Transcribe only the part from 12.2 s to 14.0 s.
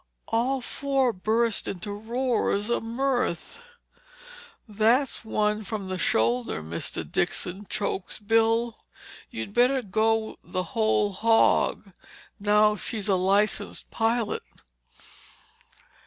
now she's a licensed